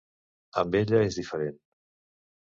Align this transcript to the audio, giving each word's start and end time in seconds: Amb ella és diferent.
Amb 0.61 0.77
ella 0.79 1.03
és 1.11 1.19
diferent. 1.21 1.61